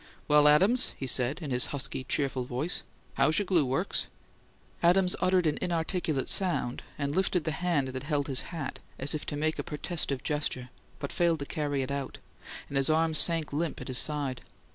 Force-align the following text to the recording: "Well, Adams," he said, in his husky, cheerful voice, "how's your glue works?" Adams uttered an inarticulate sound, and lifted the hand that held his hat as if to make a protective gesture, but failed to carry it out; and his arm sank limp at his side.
"Well, 0.27 0.47
Adams," 0.47 0.93
he 0.97 1.05
said, 1.05 1.43
in 1.43 1.51
his 1.51 1.67
husky, 1.67 2.05
cheerful 2.05 2.43
voice, 2.43 2.81
"how's 3.13 3.37
your 3.37 3.45
glue 3.45 3.63
works?" 3.63 4.07
Adams 4.81 5.15
uttered 5.21 5.45
an 5.45 5.59
inarticulate 5.61 6.27
sound, 6.27 6.81
and 6.97 7.15
lifted 7.15 7.43
the 7.43 7.51
hand 7.51 7.89
that 7.89 8.01
held 8.01 8.25
his 8.25 8.39
hat 8.49 8.79
as 8.97 9.13
if 9.13 9.27
to 9.27 9.35
make 9.37 9.59
a 9.59 9.63
protective 9.63 10.23
gesture, 10.23 10.71
but 10.97 11.11
failed 11.11 11.37
to 11.37 11.45
carry 11.45 11.83
it 11.83 11.91
out; 11.91 12.17
and 12.67 12.77
his 12.77 12.89
arm 12.89 13.13
sank 13.13 13.53
limp 13.53 13.79
at 13.79 13.89
his 13.89 13.99
side. 13.99 14.41